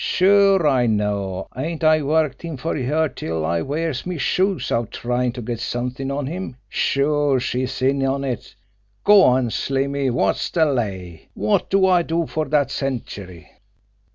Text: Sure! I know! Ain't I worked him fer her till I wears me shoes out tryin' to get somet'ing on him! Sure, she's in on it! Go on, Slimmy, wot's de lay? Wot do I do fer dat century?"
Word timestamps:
Sure! 0.03 0.67
I 0.67 0.87
know! 0.87 1.47
Ain't 1.55 1.83
I 1.83 2.01
worked 2.01 2.41
him 2.41 2.57
fer 2.57 2.81
her 2.85 3.07
till 3.07 3.45
I 3.45 3.61
wears 3.61 4.03
me 4.03 4.17
shoes 4.17 4.71
out 4.71 4.89
tryin' 4.89 5.31
to 5.33 5.43
get 5.43 5.59
somet'ing 5.59 6.09
on 6.09 6.25
him! 6.25 6.55
Sure, 6.69 7.39
she's 7.39 7.83
in 7.83 8.03
on 8.03 8.23
it! 8.23 8.55
Go 9.03 9.21
on, 9.21 9.51
Slimmy, 9.51 10.09
wot's 10.09 10.49
de 10.49 10.65
lay? 10.65 11.29
Wot 11.35 11.69
do 11.69 11.85
I 11.85 12.01
do 12.01 12.25
fer 12.25 12.45
dat 12.45 12.71
century?" 12.71 13.47